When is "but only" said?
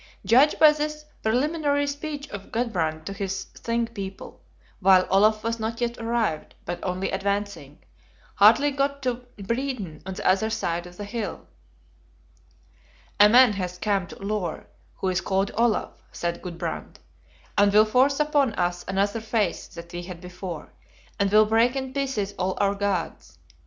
6.65-7.11